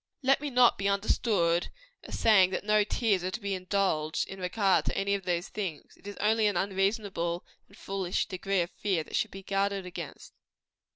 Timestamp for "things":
5.49-5.95